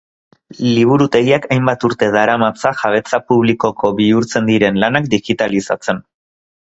[0.67, 6.01] Liburutegiak hainbat urte daramatza jabetza publikoko bihurtzen diren lanak digitalizatzen.